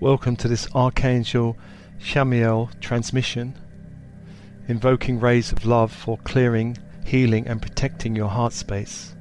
[0.00, 1.58] Welcome to this Archangel
[1.98, 3.58] Chamuel transmission,
[4.68, 9.16] invoking rays of love for clearing, healing, and protecting your heart space.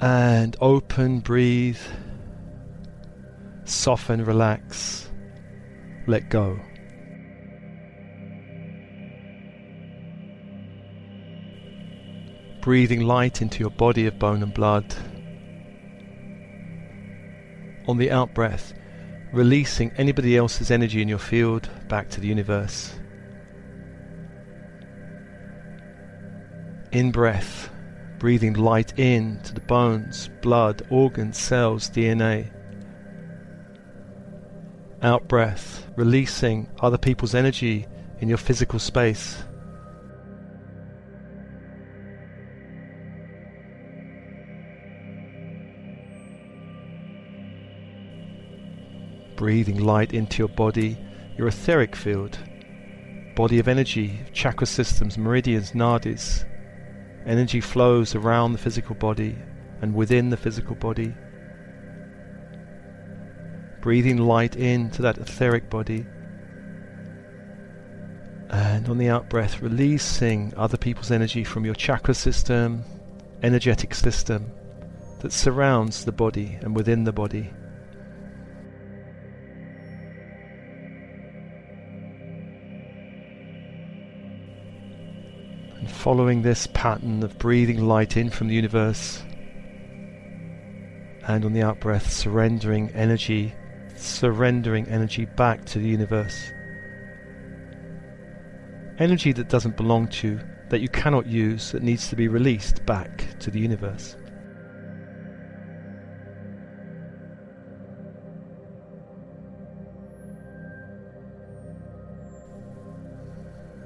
[0.00, 1.80] And open, breathe,
[3.64, 5.10] soften, relax,
[6.06, 6.60] let go.
[12.62, 14.94] Breathing light into your body of bone and blood.
[17.88, 18.72] On the out breath,
[19.32, 22.94] releasing anybody else's energy in your field back to the universe.
[26.92, 27.68] In breath,
[28.20, 32.52] breathing light in to the bones, blood, organs, cells, DNA.
[35.02, 37.88] Out breath, releasing other people's energy
[38.20, 39.42] in your physical space.
[49.42, 50.96] Breathing light into your body,
[51.36, 52.38] your etheric field,
[53.34, 56.44] body of energy, chakra systems, meridians, nadis.
[57.26, 59.36] Energy flows around the physical body
[59.80, 61.12] and within the physical body.
[63.80, 66.06] Breathing light into that etheric body.
[68.48, 72.84] And on the out breath, releasing other people's energy from your chakra system,
[73.42, 74.52] energetic system
[75.18, 77.50] that surrounds the body and within the body.
[86.02, 89.22] Following this pattern of breathing light in from the universe
[91.28, 93.54] and on the out breath surrendering energy,
[93.94, 96.50] surrendering energy back to the universe.
[98.98, 102.84] Energy that doesn't belong to you, that you cannot use, that needs to be released
[102.84, 104.16] back to the universe.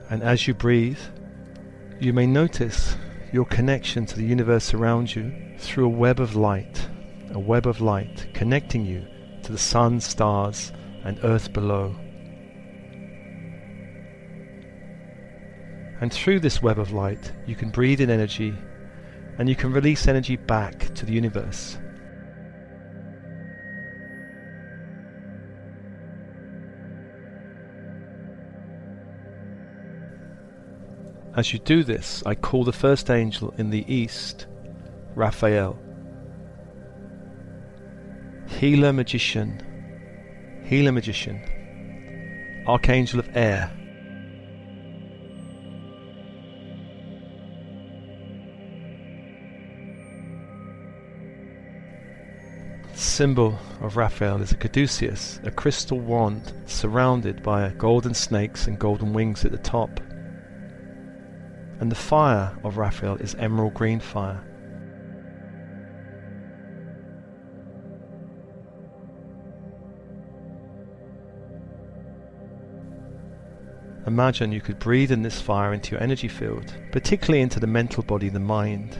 [0.09, 0.99] And as you breathe,
[1.99, 2.97] you may notice
[3.33, 6.89] your connection to the universe around you through a web of light,
[7.31, 9.07] a web of light connecting you
[9.43, 10.73] to the sun, stars,
[11.05, 11.97] and earth below.
[16.01, 18.55] And through this web of light, you can breathe in energy
[19.39, 21.79] and you can release energy back to the universe.
[31.37, 34.47] As you do this, I call the first angel in the east,
[35.15, 35.79] Raphael.
[38.49, 39.61] Healer magician,
[40.65, 41.43] healer magician,
[42.67, 43.71] archangel of air.
[52.95, 59.15] symbol of Raphael is a caduceus, a crystal wand surrounded by golden snakes and golden
[59.15, 60.01] wings at the top
[61.81, 64.43] and the fire of Raphael is emerald green fire.
[74.07, 78.05] Imagine you could breathe in this fire into your energy field, particularly into the mental
[78.05, 78.95] body, the mind.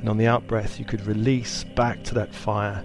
[0.00, 2.82] And on the out breath, you could release back to that fire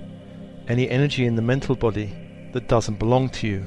[0.67, 3.65] any energy in the mental body that doesn't belong to you,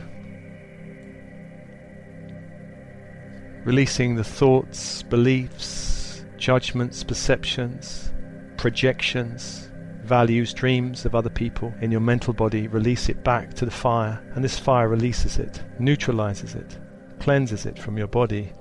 [3.64, 8.12] releasing the thoughts, beliefs, judgments, perceptions,
[8.56, 9.70] projections,
[10.02, 14.22] values, dreams of other people in your mental body, release it back to the fire,
[14.34, 16.78] and this fire releases it, neutralizes it,
[17.20, 18.52] cleanses it from your body.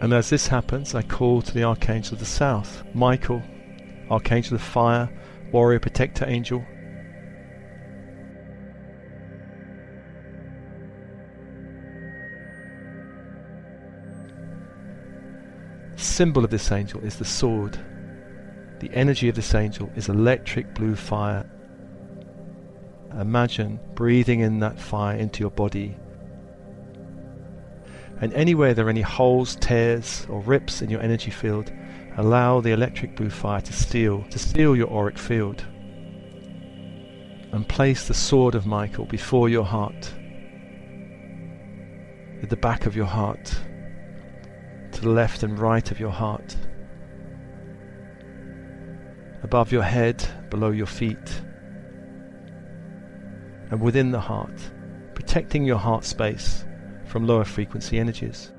[0.00, 3.42] And as this happens, I call to the Archangel of the South, Michael,
[4.10, 5.10] Archangel of Fire,
[5.52, 6.64] Warrior Protector Angel.
[15.96, 17.78] Symbol of this angel is the sword.
[18.78, 21.44] The energy of this angel is electric blue fire.
[23.20, 25.94] Imagine breathing in that fire into your body
[28.20, 31.72] and anywhere there are any holes, tears, or rips in your energy field,
[32.16, 35.64] allow the electric blue fire to steal, to steal your auric field.
[37.52, 40.12] And place the sword of Michael before your heart,
[42.42, 43.54] at the back of your heart,
[44.92, 46.56] to the left and right of your heart.
[49.42, 51.42] above your head, below your feet,
[53.70, 54.70] and within the heart,
[55.14, 56.64] protecting your heart space
[57.10, 58.52] from lower frequency energies.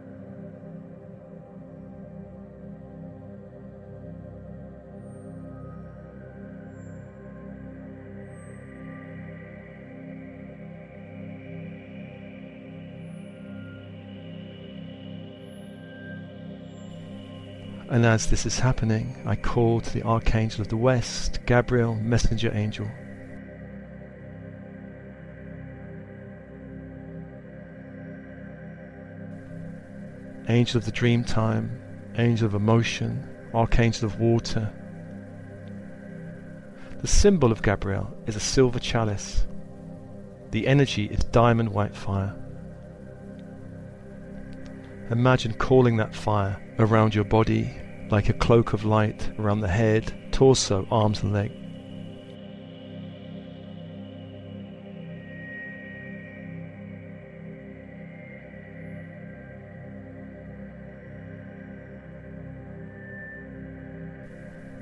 [17.90, 22.52] And as this is happening, I call to the Archangel of the West, Gabriel, Messenger
[22.54, 22.90] Angel.
[30.50, 31.80] Angel of the dream time,
[32.18, 34.74] Angel of emotion, Archangel of water.
[37.02, 39.46] The symbol of Gabriel is a silver chalice.
[40.52, 42.36] The energy is diamond white fire.
[45.10, 47.76] Imagine calling that fire around your body
[48.10, 51.61] like a cloak of light around the head, torso, arms, and legs.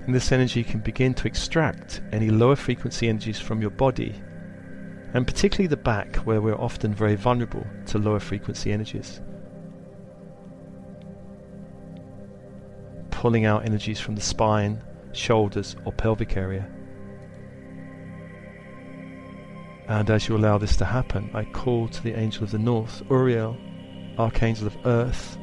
[0.09, 4.15] And this energy can begin to extract any lower frequency energies from your body,
[5.13, 9.21] and particularly the back, where we're often very vulnerable to lower frequency energies.
[13.11, 16.67] pulling out energies from the spine, shoulders, or pelvic area.
[19.87, 23.03] And as you allow this to happen, I call to the angel of the north,
[23.11, 23.55] Uriel,
[24.17, 25.37] archangel of earth.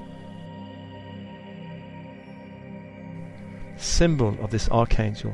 [3.97, 5.33] Symbol of this archangel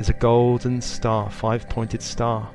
[0.00, 2.52] is a golden star, five pointed star.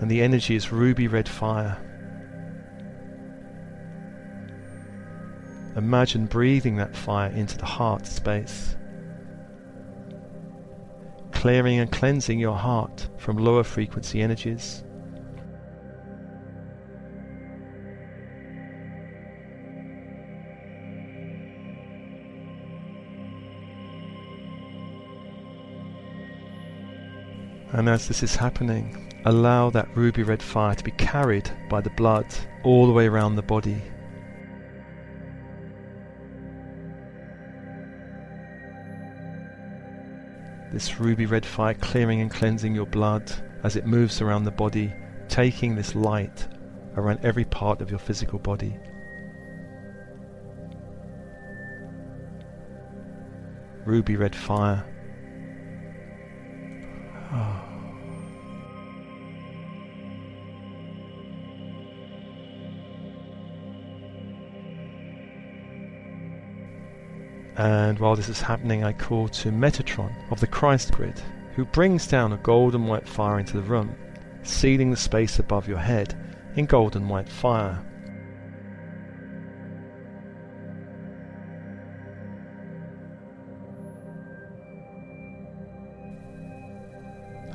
[0.00, 1.78] And the energy is ruby red fire.
[5.76, 8.76] Imagine breathing that fire into the heart space,
[11.30, 14.84] clearing and cleansing your heart from lower frequency energies.
[27.72, 31.90] And as this is happening, allow that ruby red fire to be carried by the
[31.90, 32.26] blood
[32.64, 33.82] all the way around the body
[40.72, 43.30] this ruby red fire clearing and cleansing your blood
[43.62, 44.92] as it moves around the body,
[45.28, 46.48] taking this light
[46.96, 48.76] around every part of your physical body.
[53.84, 54.84] Ruby red fire.
[67.56, 71.20] And while this is happening, I call to Metatron of the Christ grid,
[71.54, 73.94] who brings down a golden white fire into the room,
[74.42, 76.14] sealing the space above your head
[76.56, 77.78] in golden white fire.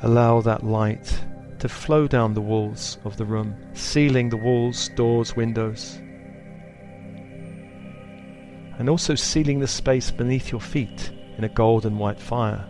[0.03, 1.23] Allow that light
[1.59, 5.99] to flow down the walls of the room, sealing the walls, doors, windows
[8.77, 12.63] and also sealing the space beneath your feet in a golden white fire.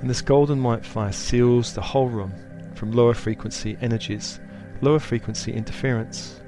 [0.00, 2.32] And this golden white fire seals the whole room
[2.74, 4.40] from lower frequency energies,
[4.80, 6.41] lower frequency interference.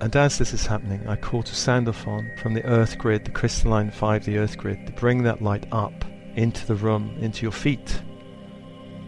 [0.00, 3.90] And as this is happening, I call to Sandalphon from the earth grid, the crystalline
[3.90, 5.92] 5, the earth grid, to bring that light up
[6.36, 8.00] into the room, into your feet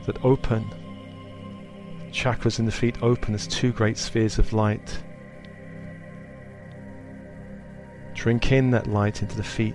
[0.05, 0.65] that open.
[2.11, 5.03] Chakras in the feet open as two great spheres of light.
[8.13, 9.75] Drink in that light into the feet.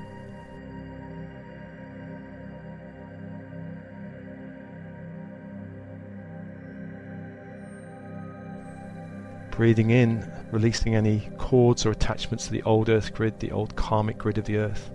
[9.57, 14.19] Breathing in releasing any cords or attachments to the old earth grid, the old karmic
[14.19, 14.91] grid of the earth.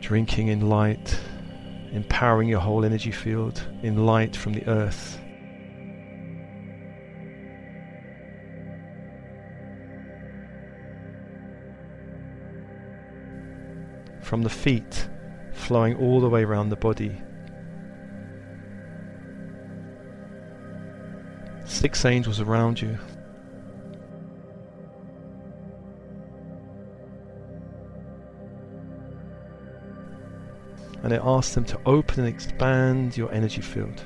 [0.00, 1.16] Drinking in light,
[1.92, 5.16] empowering your whole energy field in light from the earth.
[14.22, 15.06] From the feet,
[15.70, 17.16] flowing all the way around the body.
[21.64, 22.98] six angels around you.
[31.04, 34.02] And I ask them to open and expand your energy field.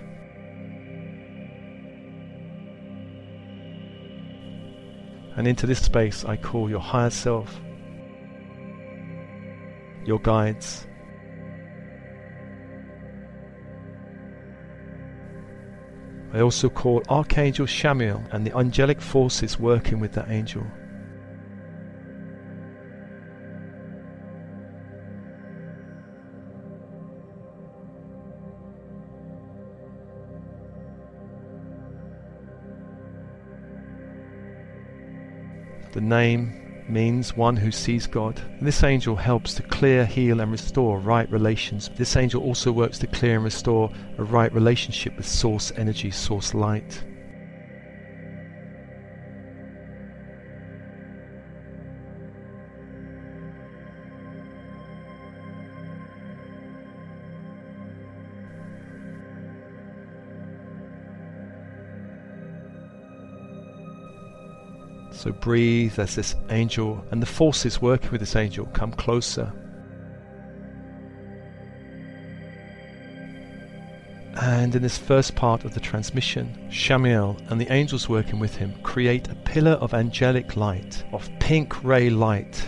[5.34, 7.58] And into this space, I call your higher self,
[10.04, 10.86] your guides.
[16.34, 20.66] I also call Archangel Chamuel and the angelic forces working with that angel.
[35.92, 38.40] The name means one who sees God.
[38.58, 41.90] And this angel helps to clear, heal, and restore right relations.
[41.96, 46.54] This angel also works to clear and restore a right relationship with source energy, source
[46.54, 47.02] light.
[65.24, 69.50] So breathe as this angel and the forces working with this angel come closer.
[74.36, 78.74] And in this first part of the transmission, Chamuel and the angels working with him
[78.82, 82.62] create a pillar of angelic light, of pink ray light.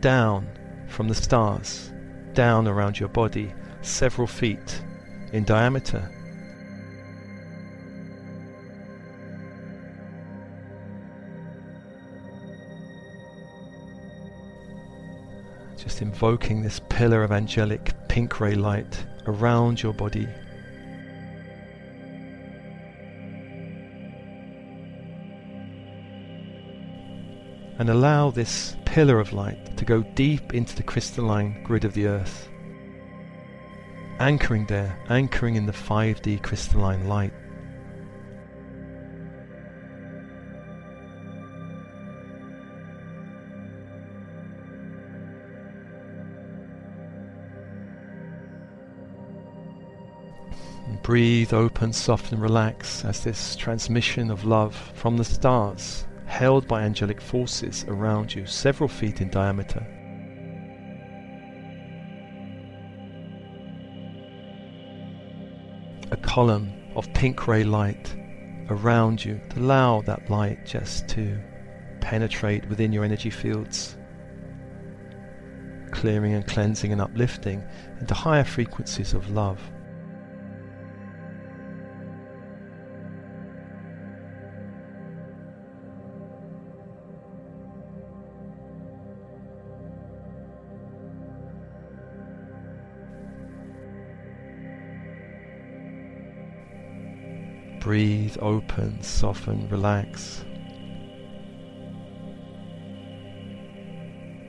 [0.00, 0.48] Down
[0.88, 1.92] from the stars,
[2.32, 4.82] down around your body, several feet
[5.32, 6.10] in diameter
[16.00, 20.26] Invoking this pillar of angelic pink ray light around your body.
[27.78, 32.06] And allow this pillar of light to go deep into the crystalline grid of the
[32.06, 32.48] earth.
[34.18, 37.32] Anchoring there, anchoring in the 5D crystalline light.
[51.10, 57.20] Breathe, open, soften, relax as this transmission of love from the stars, held by angelic
[57.20, 59.84] forces around you, several feet in diameter.
[66.12, 68.14] A column of pink ray light
[68.68, 69.40] around you.
[69.50, 71.36] To allow that light just to
[72.00, 73.96] penetrate within your energy fields,
[75.90, 77.64] clearing and cleansing and uplifting
[77.98, 79.60] into higher frequencies of love.
[97.80, 100.44] Breathe, open, soften, relax.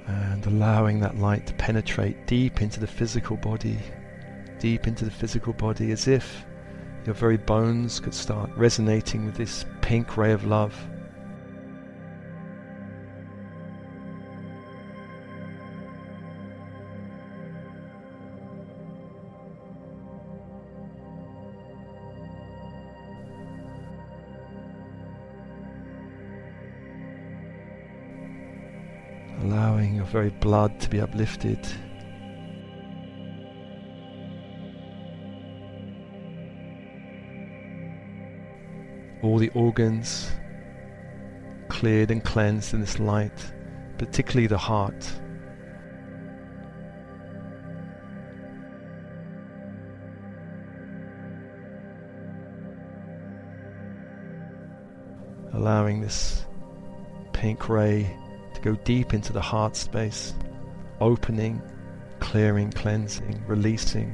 [0.06, 3.80] And allowing that light to penetrate deep into the physical body,
[4.60, 6.46] deep into the physical body, as if
[7.06, 10.76] your very bones could start resonating with this pink ray of love.
[30.12, 31.66] Very blood to be uplifted.
[39.24, 40.30] All the organs
[41.70, 43.54] cleared and cleansed in this light,
[43.98, 45.10] particularly the heart.
[55.54, 56.46] Allowing this
[57.32, 58.18] pink ray
[58.62, 60.34] go deep into the heart space,
[61.00, 61.62] opening,
[62.20, 64.14] clearing, cleansing, releasing.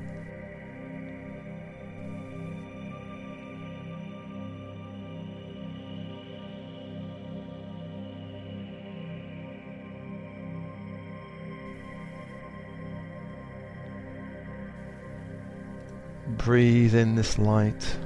[16.38, 17.98] Breathe in this light.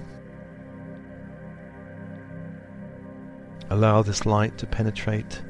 [3.69, 5.41] Allow this light to penetrate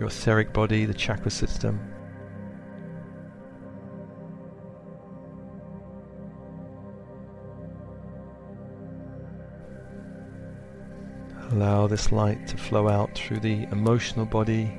[0.00, 1.78] your etheric body, the chakra system.
[11.52, 14.72] Allow this light to flow out through the emotional body.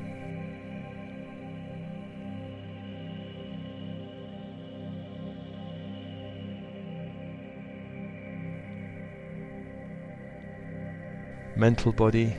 [11.58, 12.36] mental body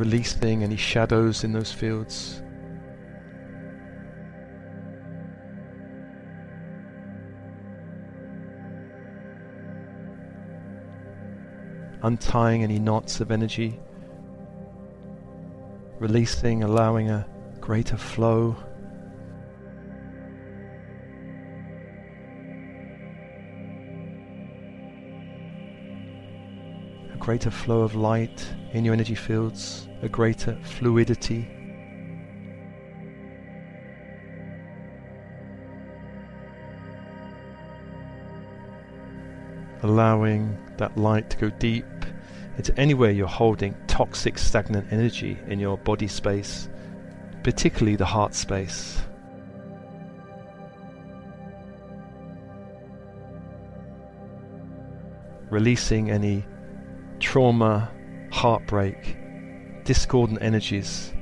[0.00, 2.42] releasing any shadows in those fields.
[12.02, 13.78] untying any knots of energy,
[15.98, 17.26] releasing, allowing a
[17.60, 18.56] greater flow.
[27.12, 31.48] A greater flow of light in your energy fields, a greater fluidity.
[39.82, 41.86] allowing that light to go deep
[42.56, 46.68] into anywhere you're holding toxic stagnant energy in your body space,
[47.42, 49.00] particularly the heart space.
[55.48, 56.44] Releasing any
[57.18, 57.90] trauma,
[58.30, 59.16] heartbreak,
[59.90, 61.12] discordant energies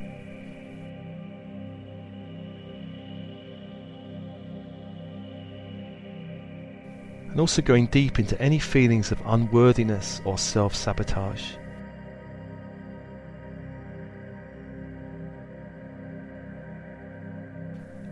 [7.30, 11.54] and also going deep into any feelings of unworthiness or self sabotage.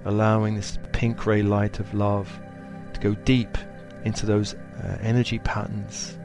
[0.06, 2.40] Allowing this pink ray light of love
[2.94, 3.58] to go deep
[4.06, 6.16] into those uh, energy patterns.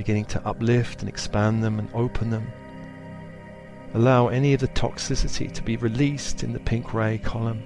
[0.00, 2.50] Beginning to uplift and expand them and open them
[3.92, 7.62] Allow any of the toxicity to be released in the pink ray column.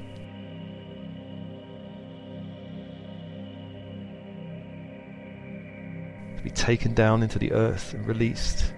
[6.39, 8.73] To be taken down into the earth and released.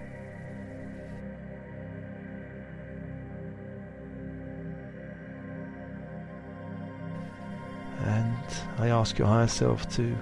[8.01, 8.37] And
[8.77, 10.15] I ask your higher self to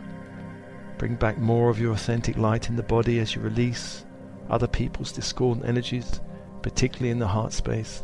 [0.97, 4.05] bring back more of your authentic light in the body as you release
[4.49, 6.21] other people's discordant energies
[6.65, 8.01] particularly in the heart space.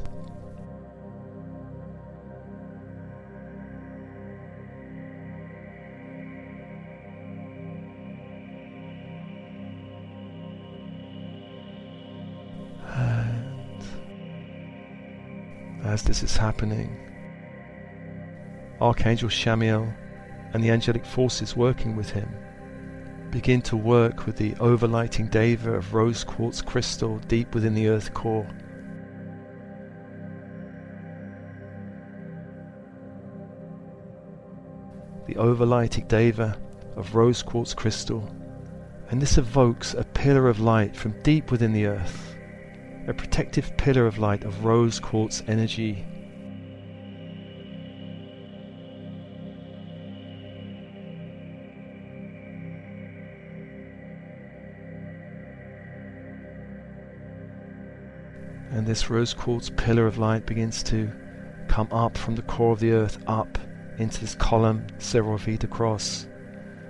[15.81, 16.95] And as this is happening,
[18.79, 19.91] Archangel Chamuel
[20.53, 22.31] and the angelic forces working with him
[23.31, 28.13] begin to work with the overlighting deva of rose quartz crystal deep within the earth
[28.13, 28.47] core.
[35.27, 36.57] The overlighting deva
[36.97, 38.29] of rose quartz crystal,
[39.09, 42.35] and this evokes a pillar of light from deep within the earth,
[43.07, 46.05] a protective pillar of light of rose quartz energy
[58.91, 61.09] this rose quartz pillar of light begins to
[61.69, 63.57] come up from the core of the earth up
[63.99, 66.27] into this column several feet across,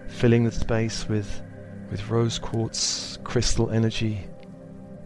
[0.07, 1.43] filling the space with
[1.91, 4.25] with rose quartz crystal energy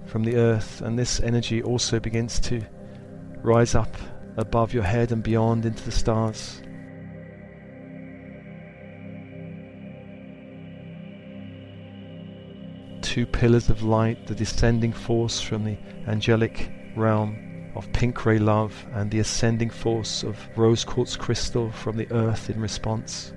[0.05, 2.61] from the earth, and this energy also begins to
[3.41, 3.93] rise up
[4.37, 6.61] above your head and beyond into the stars.
[13.01, 15.77] Two pillars of light, the descending force from the
[16.07, 21.97] angelic realm of pink ray love and the ascending force of rose quartz crystal from
[21.97, 23.33] the earth in response.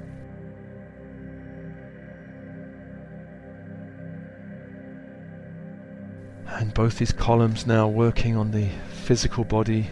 [6.46, 9.88] And both these columns now working on the physical body,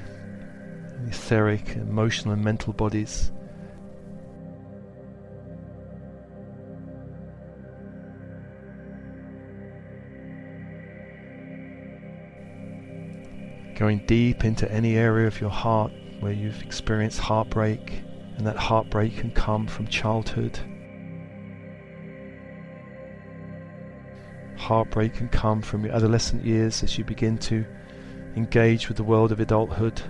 [1.07, 3.31] etheric, emotional, and mental bodies.
[13.77, 18.03] Going deep into any area of your heart where you've experienced heartbreak,
[18.37, 20.59] and that heartbreak can come from childhood.
[24.57, 27.65] Heartbreak can come from your adolescent years as you begin to
[28.35, 30.01] engage with the world of adulthood.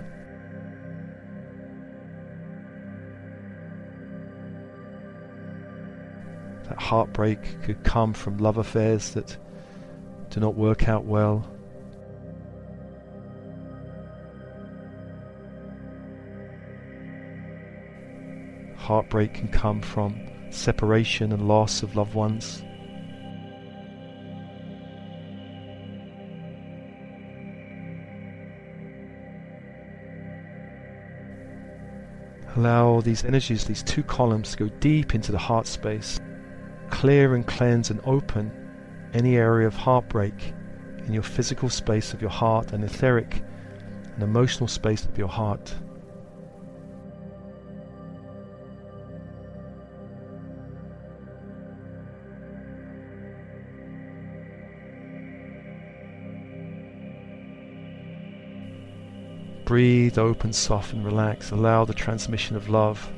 [6.69, 9.37] That heartbreak could come from love affairs that
[10.29, 11.45] do not work out well.
[18.87, 20.15] Heartbreak can come from
[20.49, 22.63] separation and loss of loved ones.
[32.55, 36.21] Allow these energies, these two columns, to go deep into the heart space,
[36.89, 38.49] clear and cleanse and open
[39.13, 40.53] any area of heartbreak
[41.05, 43.43] in your physical space of your heart and etheric
[44.13, 45.75] and emotional space of your heart.
[59.77, 61.51] Breathe, open, soften, relax.
[61.51, 63.13] Allow the transmission of love.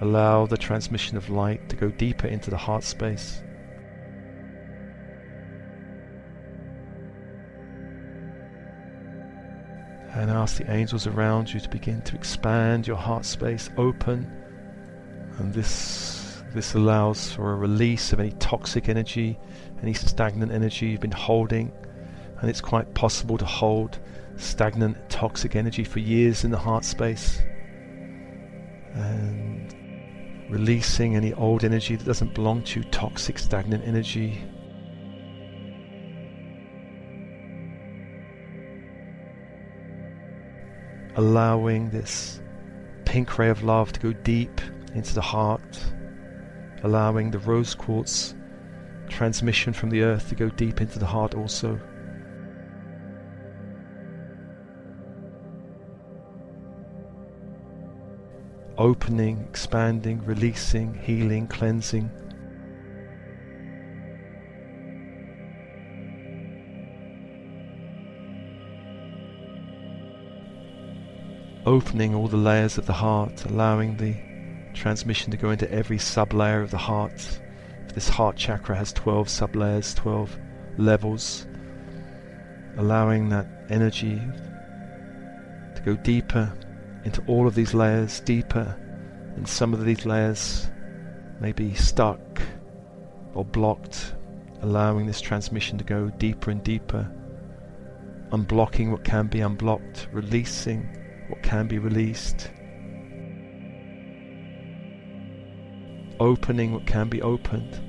[0.00, 3.44] Allow the transmission of light to go deeper into the heart space.
[10.14, 14.28] And ask the angels around you to begin to expand your heart space, open.
[15.38, 19.38] And this, this allows for a release of any toxic energy,
[19.80, 21.70] any stagnant energy you've been holding.
[22.40, 24.00] And it's quite possible to hold
[24.38, 27.40] stagnant, toxic energy for years in the heart space.
[28.94, 29.74] And
[30.50, 34.42] releasing any old energy that doesn't belong to toxic, stagnant energy.
[41.16, 42.40] Allowing this
[43.04, 44.60] pink ray of love to go deep
[44.94, 45.80] into the heart,
[46.82, 48.34] allowing the rose quartz
[49.08, 51.80] transmission from the earth to go deep into the heart also.
[58.78, 62.08] Opening, expanding, releasing, healing, cleansing.
[71.66, 74.14] Opening all the layers of the heart, allowing the
[74.74, 77.40] transmission to go into every sub layer of the heart.
[77.94, 80.38] This heart chakra has 12 sub layers, 12
[80.78, 81.48] levels,
[82.76, 84.22] allowing that energy
[85.74, 86.52] to go deeper
[87.04, 88.76] into all of these layers deeper,
[89.36, 90.68] and some of these layers
[91.40, 92.40] may be stuck
[93.34, 94.14] or blocked,
[94.62, 97.10] allowing this transmission to go deeper and deeper,
[98.32, 100.82] unblocking what can be unblocked, releasing
[101.28, 102.50] what can be released,
[106.20, 107.80] opening what can be opened,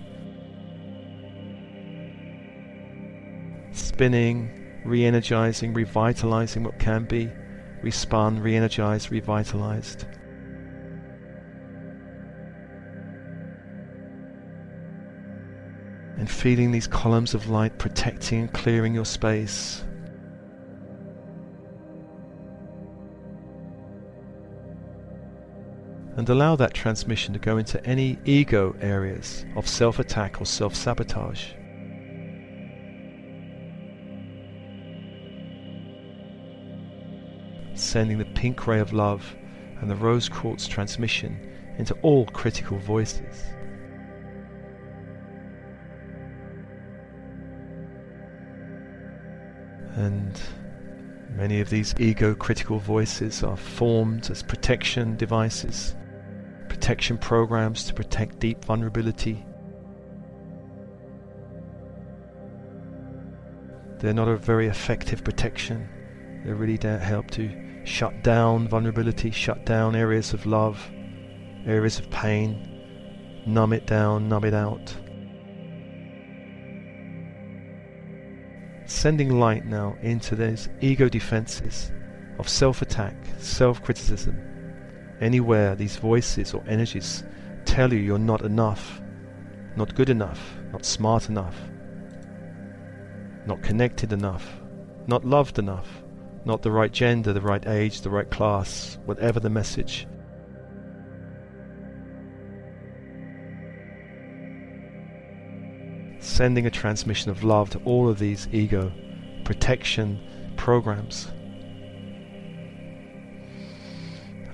[3.71, 7.31] spinning, re energizing, revitalizing what can be
[7.83, 10.05] respun, re energized, revitalized.
[16.17, 19.83] And feeling these columns of light protecting and clearing your space.
[26.17, 30.75] And allow that transmission to go into any ego areas of self attack or self
[30.75, 31.53] sabotage.
[37.89, 39.35] Sending the pink ray of love
[39.81, 41.39] and the rose quartz transmission
[41.79, 43.43] into all critical voices.
[49.95, 50.39] And
[51.31, 55.95] many of these ego critical voices are formed as protection devices,
[56.67, 59.43] protection programs to protect deep vulnerability.
[63.97, 65.89] They're not a very effective protection.
[66.45, 70.91] They really don't help to shut down vulnerability, shut down areas of love,
[71.65, 74.95] areas of pain, numb it down, numb it out.
[78.85, 81.91] Sending light now into those ego defenses
[82.39, 84.37] of self attack, self criticism.
[85.21, 87.23] Anywhere these voices or energies
[87.65, 89.01] tell you you're not enough,
[89.75, 91.55] not good enough, not smart enough,
[93.45, 94.61] not connected enough,
[95.07, 96.03] not loved enough
[96.49, 100.07] not the right gender, the right age, the right class, whatever the message.
[106.19, 108.91] Sending a transmission of love to all of these ego
[109.45, 110.19] protection
[110.57, 111.27] programs.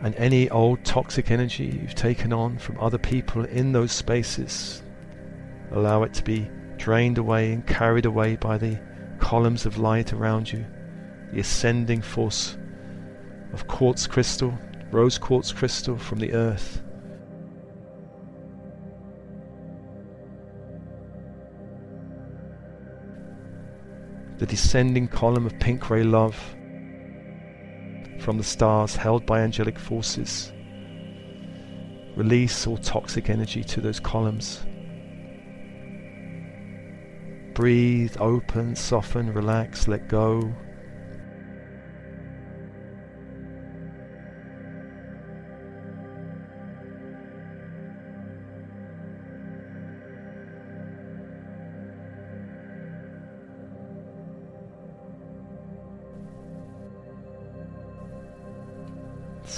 [0.03, 4.83] And any old toxic energy you've taken on from other people in those spaces,
[5.71, 8.77] allow it to be drained away and carried away by the
[9.19, 10.65] columns of light around you
[11.35, 12.57] the ascending force
[13.51, 14.57] of quartz crystal,
[14.89, 16.81] rose quartz crystal from the earth.
[24.37, 26.37] The descending column of pink ray love
[28.21, 30.53] from the stars held by angelic forces,
[32.15, 34.65] Release all toxic energy to those columns.
[37.53, 40.55] Breathe, open, soften, relax, let go.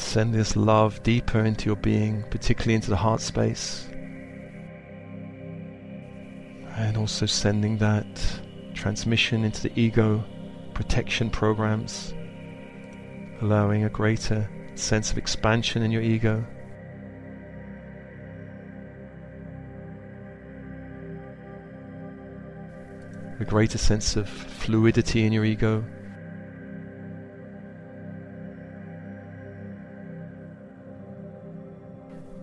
[0.08, 3.90] Send this love deeper into your being, particularly into the heart space.
[6.78, 8.08] And also sending that
[8.74, 10.24] transmission into the ego
[10.74, 12.14] protection programs,
[13.42, 16.46] allowing a greater sense of expansion in your ego.
[23.42, 25.84] A greater sense of fluidity in your ego.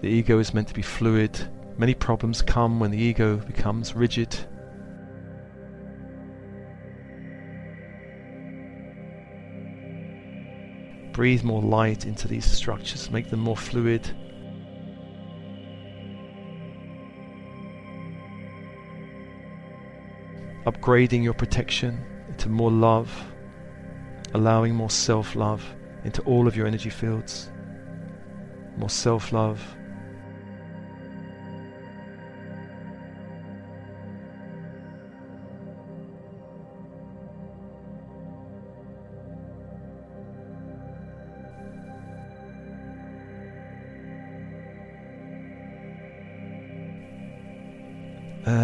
[0.05, 1.49] The ego is meant to be fluid.
[1.79, 4.37] Many problems come when the ego becomes rigid.
[11.15, 14.03] Breathe more light into these structures, make them more fluid.
[20.67, 23.11] Upgrading your protection into more love,
[24.35, 25.65] allowing more self love
[26.05, 27.51] into all of your energy fields.
[28.77, 29.65] More self love,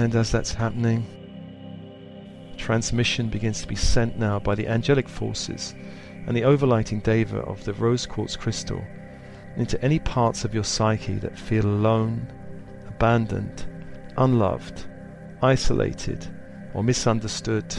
[0.01, 1.05] And as that's happening,
[2.57, 5.75] transmission begins to be sent now by the angelic forces
[6.27, 8.83] and the overlighting deva of the rose quartz crystal
[9.57, 12.33] into any parts of your psyche that feel alone,
[12.89, 13.67] abandoned,
[14.17, 14.87] unloved,
[15.43, 16.27] isolated,
[16.73, 17.77] or misunderstood.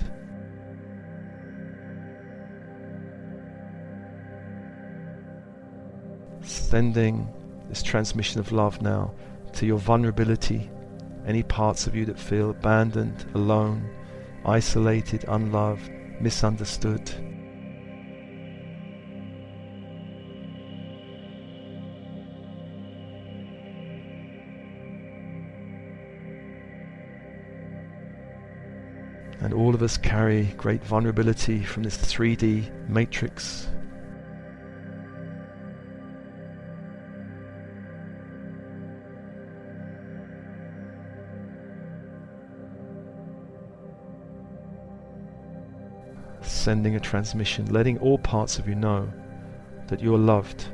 [6.42, 7.28] Sending
[7.68, 9.12] this transmission of love now
[9.54, 10.70] to your vulnerability
[11.26, 13.90] any parts of you that feel abandoned, alone,
[14.46, 17.10] isolated, unloved, misunderstood.
[29.42, 33.68] And all of us carry great vulnerability from this 3D matrix
[46.62, 49.12] sending a transmission, letting all parts of you know
[49.88, 50.68] that you are loved.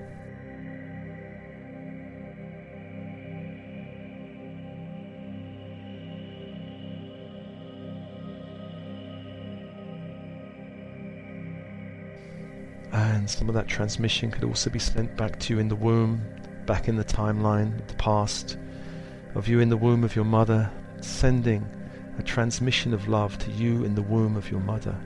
[12.92, 16.22] And some of that transmission could also be sent back to you in the womb,
[16.66, 18.58] back in the timeline the past,
[19.36, 20.70] of you in the womb of your mother,
[21.00, 21.66] sending
[22.20, 24.98] a transmission of love to you in the womb of your mother.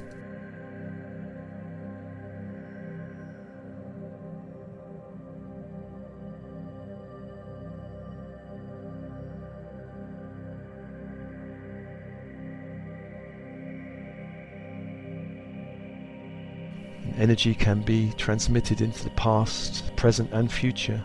[17.21, 20.99] Energy can be transmitted into the past, present, and future.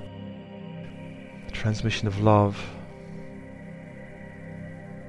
[1.44, 2.58] The transmission of love.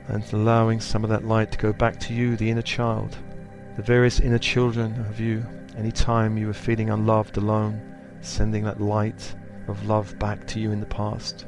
[0.10, 3.16] And allowing some of that light to go back to you, the inner child,
[3.78, 5.46] the various inner children of you.
[5.78, 7.82] Any time you are feeling unloved, alone,
[8.20, 9.34] sending that light
[9.70, 11.46] of love back to you in the past.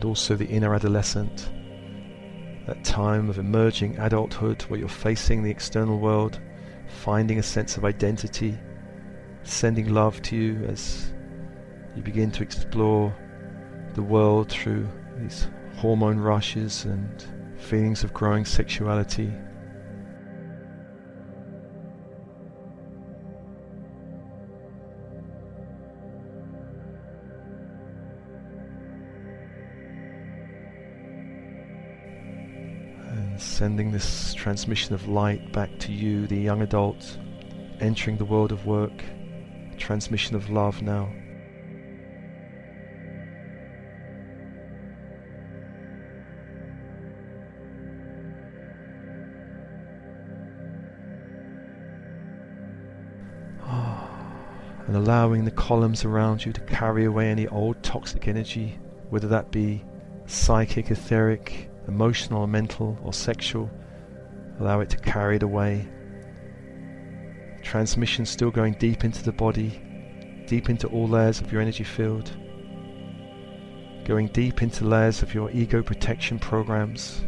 [0.00, 1.50] And also the inner adolescent,
[2.66, 6.40] that time of emerging adulthood where you're facing the external world,
[6.88, 8.56] finding a sense of identity,
[9.42, 11.12] sending love to you as
[11.94, 13.14] you begin to explore
[13.92, 17.26] the world through these hormone rushes and
[17.58, 19.30] feelings of growing sexuality
[33.40, 37.18] sending this transmission of light back to you, the young adult,
[37.80, 39.02] entering the world of work,
[39.78, 41.10] transmission of love now.
[53.62, 54.06] Ah,
[54.86, 59.50] and allowing the columns around you to carry away any old toxic energy, whether that
[59.50, 59.82] be
[60.26, 63.68] psychic, etheric, emotional, mental, or sexual.
[64.60, 65.86] Allow it to carry it away.
[67.62, 69.70] Transmission still going deep into the body,
[70.46, 72.30] deep into all layers of your energy field,
[74.04, 77.22] going deep into layers of your ego protection programs,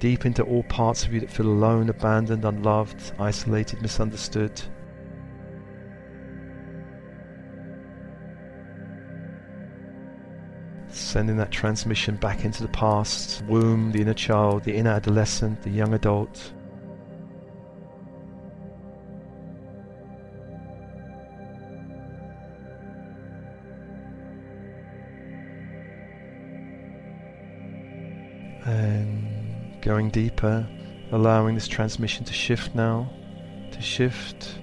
[0.00, 4.60] deep into all parts of you that feel alone, abandoned, unloved, isolated, misunderstood.
[11.14, 15.70] Sending that transmission back into the past, womb, the inner child, the inner adolescent, the
[15.70, 16.52] young adult.
[28.66, 30.66] And going deeper,
[31.12, 33.08] allowing this transmission to shift now,
[33.70, 34.58] to shift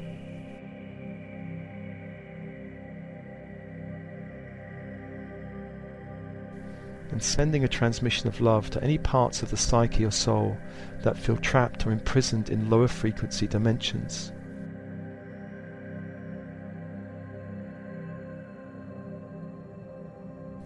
[7.21, 10.57] and sending a transmission of love to any parts of the psyche or soul
[11.03, 14.33] that feel trapped or imprisoned in lower frequency dimensions.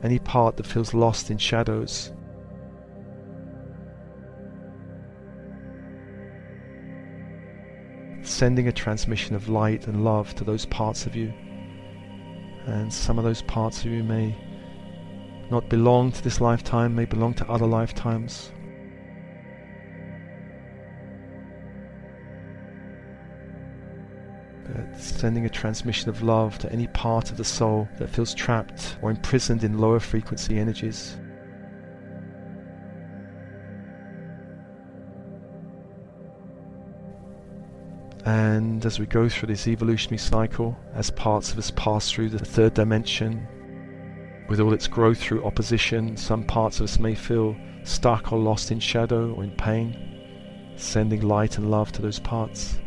[0.02, 2.14] Any part that feels lost in shadows.
[8.22, 11.34] Sending a transmission of light and love to those parts of you.
[12.66, 14.34] And some of those parts of you may
[15.50, 18.52] not belong to this lifetime, may belong to other lifetimes.
[24.68, 28.98] But sending a transmission of love to any part of the soul that feels trapped
[29.02, 31.18] or imprisoned in lower frequency energies.
[38.26, 42.40] And as we go through this evolutionary cycle, as parts of us pass through the
[42.40, 43.48] third dimension,
[44.48, 48.72] with all its growth through opposition, some parts of us may feel stuck or lost
[48.72, 49.96] in shadow or in pain,
[50.76, 52.78] sending light and love to those parts.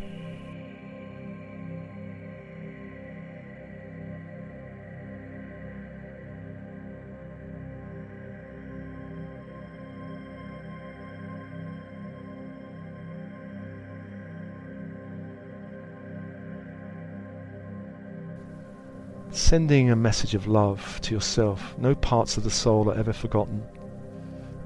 [19.49, 21.75] Sending a message of love to yourself.
[21.79, 23.63] No parts of the soul are ever forgotten.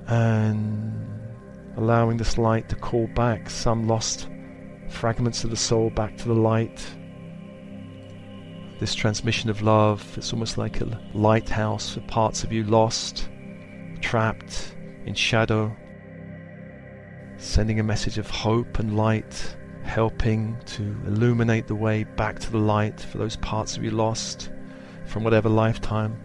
[0.08, 1.10] And
[1.78, 4.28] allowing this light to call back some lost
[4.90, 6.86] fragments of the soul back to the light.
[8.82, 13.30] This transmission of love, it's almost like a lighthouse for parts of you lost,
[14.02, 15.74] trapped in shadow.
[17.38, 22.58] Sending a message of hope and light, helping to illuminate the way back to the
[22.58, 24.50] light for those parts of you lost
[25.14, 26.18] from whatever lifetime,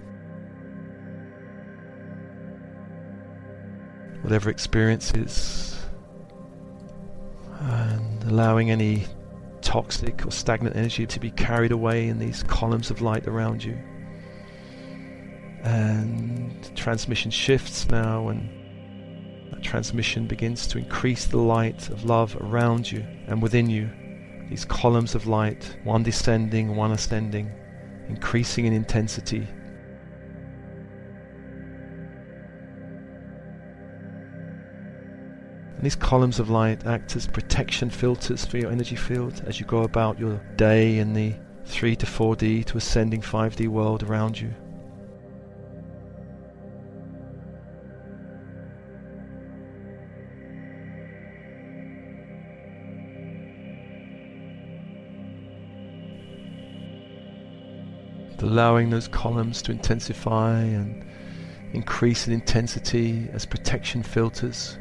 [4.23, 5.79] whatever experiences,
[7.61, 9.05] and allowing any
[9.61, 13.79] toxic or stagnant energy to be carried away in these columns of light around you.
[15.65, 22.91] And transmission shifts now, and that transmission begins to increase the light of love around
[22.91, 23.91] you and within you.
[24.49, 27.53] These columns of light, one descending, one ascending
[28.09, 29.47] increasing in intensity.
[35.77, 39.67] And these columns of light act as protection filters for your energy field as you
[39.67, 41.35] go about your day in the
[41.67, 44.53] 3 to 4D to ascending 5D world around you.
[58.59, 61.07] Allowing those columns to intensify and
[61.75, 64.77] increase in intensity as protection filters.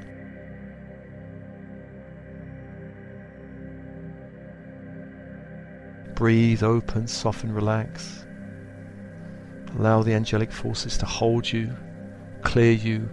[6.15, 8.25] Breathe, open, soften, relax.
[9.77, 11.71] Allow the angelic forces to hold you,
[12.41, 13.07] clear you,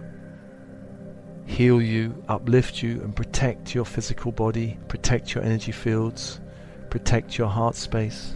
[1.45, 6.41] heal you, uplift you, and protect your physical body, protect your energy fields,
[6.89, 8.35] protect your heart space.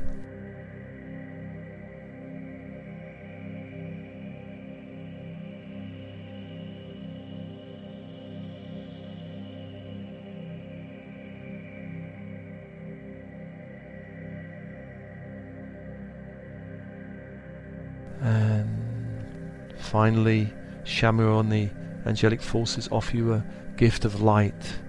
[19.89, 21.67] Finally, Chamuel, the
[22.07, 23.43] angelic forces offer you a
[23.75, 24.79] gift of light,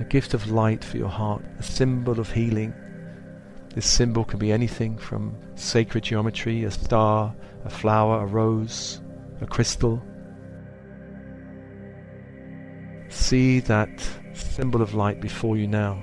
[0.00, 2.74] a gift of light for your heart, a symbol of healing,
[3.74, 7.34] This symbol can be anything from sacred geometry, a star,
[7.64, 9.00] a flower, a rose,
[9.40, 10.02] a crystal.
[13.10, 13.90] See that
[14.34, 16.02] symbol of light before you now.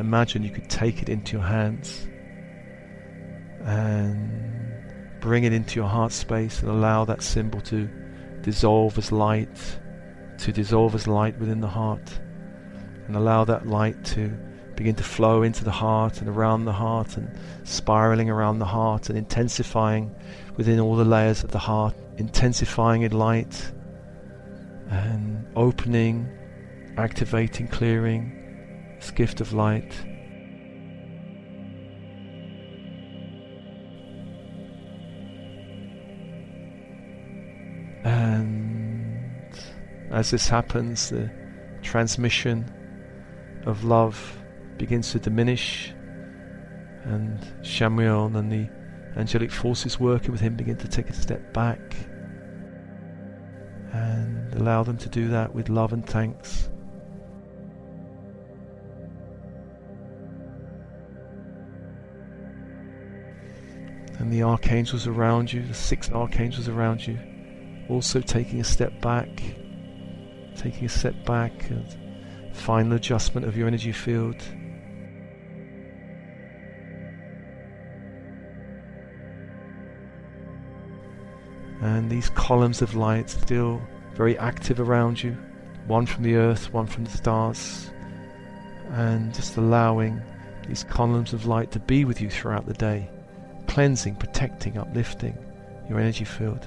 [0.00, 2.08] Imagine you could take it into your hands
[3.66, 7.86] and bring it into your heart space and allow that symbol to
[8.40, 9.78] dissolve as light,
[10.38, 12.18] to dissolve as light within the heart,
[13.06, 14.34] and allow that light to
[14.74, 19.10] begin to flow into the heart and around the heart and spiraling around the heart
[19.10, 20.14] and intensifying
[20.56, 23.70] within all the layers of the heart, intensifying in light
[24.88, 26.26] and opening,
[26.96, 28.39] activating, clearing
[29.00, 29.94] this gift of light.
[38.04, 39.58] And
[40.10, 41.30] as this happens, the
[41.82, 42.70] transmission
[43.64, 44.36] of love
[44.76, 45.92] begins to diminish,
[47.04, 48.68] and Chamuel and the
[49.18, 51.80] angelic forces working with him begin to take a step back
[53.92, 56.68] and allow them to do that with love and thanks.
[64.30, 67.18] The archangels around you, the six archangels around you,
[67.88, 69.28] also taking a step back,
[70.56, 71.84] taking a step back, and
[72.52, 74.36] final adjustment of your energy field.
[81.82, 83.82] And these columns of light still
[84.14, 85.36] very active around you,
[85.88, 87.90] one from the earth, one from the stars,
[88.90, 90.22] and just allowing
[90.68, 93.10] these columns of light to be with you throughout the day,
[93.70, 95.38] cleansing, protecting, uplifting
[95.88, 96.66] your energy field.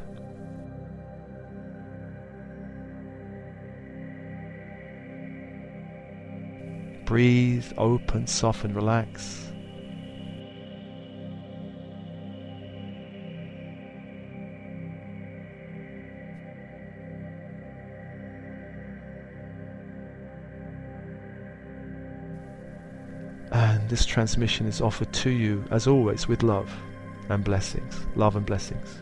[7.04, 9.52] Breathe, open, soften, relax.
[23.52, 26.74] And this transmission is offered to you, as always, with love
[27.34, 28.06] and blessings.
[28.16, 29.02] Love and blessings.